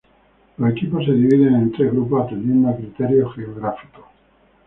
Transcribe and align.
Los 0.57 0.71
equipos 0.71 1.05
se 1.05 1.11
dividen 1.11 1.53
en 1.53 1.71
tres 1.73 1.91
grupos, 1.91 2.25
atendiendo 2.25 2.69
a 2.69 2.75
criterios 2.75 3.35
geográficos. 3.35 4.05